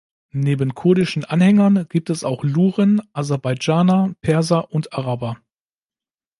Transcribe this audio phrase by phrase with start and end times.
[0.33, 5.37] Neben kurdischen Anhängern gibt es auch Luren, Aserbaidschaner, Perser und Araber.